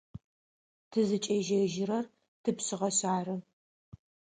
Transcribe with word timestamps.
Тызыкӏежьэжьырэр 0.91 2.05
тыпшъыгъэшъ 2.43 3.01
ары. 3.17 3.35